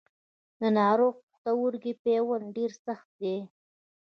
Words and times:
د 0.59 0.61
ناروغ 0.77 1.13
پښتورګي 1.25 1.93
پیوند 2.03 2.45
ډېر 2.57 2.71
سخت 2.85 3.09
دی. 3.21 3.37